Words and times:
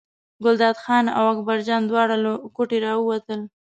ګلداد 0.43 0.77
خان 0.83 1.05
او 1.17 1.23
اکبرجان 1.33 1.81
دواړه 1.85 2.15
له 2.23 2.31
کوټې 2.55 2.77
راووتل. 2.85 3.39